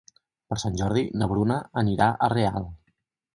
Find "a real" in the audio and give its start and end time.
2.09-2.67